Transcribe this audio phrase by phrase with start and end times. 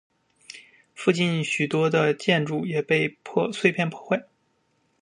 [0.95, 3.19] 附近的许多建筑也被
[3.53, 4.23] 碎片破坏。